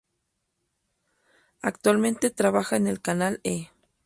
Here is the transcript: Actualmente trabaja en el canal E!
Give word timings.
Actualmente 1.61 2.31
trabaja 2.31 2.75
en 2.75 2.87
el 2.87 3.01
canal 3.03 3.39
E! 3.43 3.69